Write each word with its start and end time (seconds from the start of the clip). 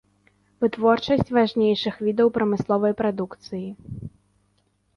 Вытворчасць 0.63 1.29
важнейшых 1.37 2.01
відаў 2.07 2.33
прамысловай 2.39 2.93
прадукцыі. 3.05 3.67